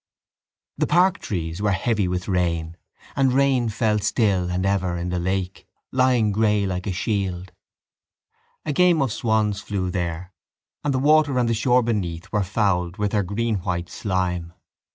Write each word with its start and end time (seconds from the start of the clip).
The 0.79 0.87
park 0.87 1.19
trees 1.19 1.61
were 1.61 1.73
heavy 1.73 2.07
with 2.07 2.27
rain; 2.27 2.75
and 3.15 3.31
rain 3.31 3.69
fell 3.69 3.99
still 3.99 4.49
and 4.49 4.65
ever 4.65 4.97
in 4.97 5.09
the 5.09 5.19
lake, 5.19 5.67
lying 5.91 6.31
grey 6.31 6.65
like 6.65 6.87
a 6.87 6.91
shield. 6.91 7.51
A 8.65 8.73
game 8.73 8.99
of 9.03 9.13
swans 9.13 9.61
flew 9.61 9.91
there 9.91 10.33
and 10.83 10.91
the 10.91 10.97
water 10.97 11.37
and 11.37 11.47
the 11.47 11.53
shore 11.53 11.83
beneath 11.83 12.31
were 12.31 12.41
fouled 12.41 12.97
with 12.97 13.11
their 13.11 13.21
greenwhite 13.21 13.89
slime. 13.89 14.53